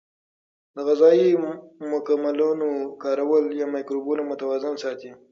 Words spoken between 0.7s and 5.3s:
د غذایي مکملونو کارول مایکروبونه متوازن ساتي.